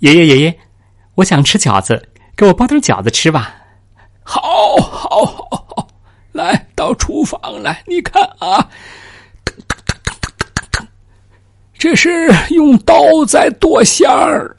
[0.00, 0.58] 爷爷爷爷，
[1.16, 3.56] 我想吃饺子，给我包点饺子吃吧。
[4.22, 4.40] 好，
[4.76, 5.88] 好，好，好，
[6.30, 8.70] 来到厨房来，你看啊，
[9.44, 10.86] 噔噔噔噔噔噔噔
[11.76, 14.56] 这是用刀在剁馅儿，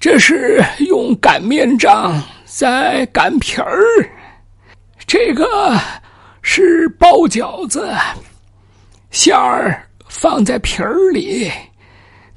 [0.00, 3.84] 这是用擀面杖在擀皮儿，
[5.06, 5.78] 这个
[6.40, 7.94] 是包饺子，
[9.10, 11.52] 馅儿放在皮儿里。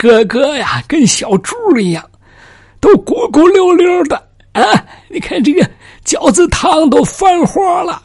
[0.00, 2.02] 哥哥呀，跟小猪一样，
[2.80, 4.16] 都咕咕溜溜的
[4.52, 4.62] 啊！
[5.10, 5.68] 你看这个
[6.06, 8.00] 饺子汤都翻花了，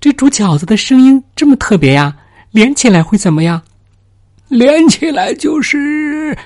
[0.00, 2.12] 这煮饺子的声音这么特别呀？
[2.50, 3.62] 连起来会怎么样？
[4.48, 6.36] 连起来就是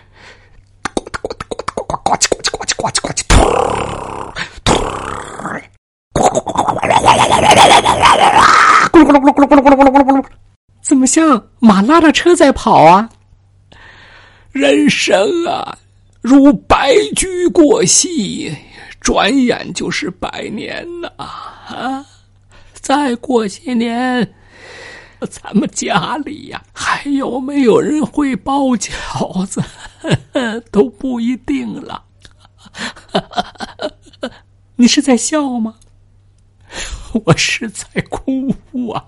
[11.01, 13.09] 么像马拉着车在跑啊？
[14.53, 15.79] 人生啊，
[16.21, 18.55] 如白驹过隙，
[19.01, 21.09] 转眼就是百年呐！
[21.17, 22.05] 啊，
[22.73, 24.35] 再过些年，
[25.31, 29.63] 咱们家里呀，还有没有人会包饺子，
[30.71, 32.05] 都不一定了。
[34.77, 35.77] 你是在笑吗？
[37.25, 38.53] 我是在哭
[38.91, 39.05] 啊！